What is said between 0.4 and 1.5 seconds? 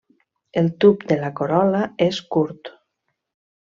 El tub de la